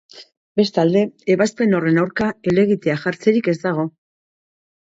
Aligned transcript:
Bestalde, 0.59 1.03
ebazpen 1.33 1.75
horren 1.81 2.01
aurka 2.05 2.31
helegitea 2.53 2.99
jartzerik 3.07 3.53
ez 3.57 3.59
dago. 3.69 3.89